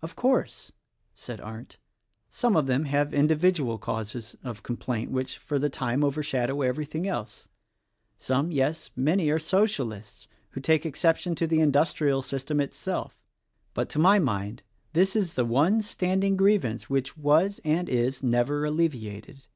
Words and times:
"Of 0.00 0.16
course," 0.16 0.72
said 1.14 1.38
Arndt, 1.38 1.76
"some 2.30 2.56
of 2.56 2.66
them 2.66 2.86
have 2.86 3.12
indi 3.12 3.34
vidual 3.34 3.78
causes 3.78 4.34
of 4.42 4.62
complaint, 4.62 5.10
which, 5.10 5.36
for 5.36 5.58
the 5.58 5.68
time, 5.68 6.02
over 6.02 6.22
shadow 6.22 6.62
everything 6.62 7.06
else. 7.06 7.48
Some, 8.16 8.50
yes, 8.50 8.90
many, 8.96 9.28
are 9.28 9.38
Socialists 9.38 10.28
who 10.52 10.62
take 10.62 10.86
exception 10.86 11.34
to 11.34 11.46
the 11.46 11.60
industrial 11.60 12.22
system 12.22 12.58
itself. 12.58 13.20
But 13.74 13.90
to 13.90 13.98
my 13.98 14.18
mind 14.18 14.62
this 14.94 15.14
is 15.14 15.34
the 15.34 15.44
one 15.44 15.82
standing 15.82 16.38
grievance 16.38 16.88
which 16.88 17.14
was 17.18 17.60
and 17.62 17.86
is 17.86 18.22
never 18.22 18.64
alleviated. 18.64 19.46